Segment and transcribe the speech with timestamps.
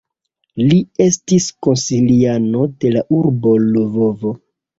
[0.69, 4.35] Li estis konsiliano de la urbo Lvovo.